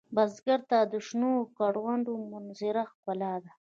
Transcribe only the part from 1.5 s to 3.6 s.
کروندو منظره ښکلا ده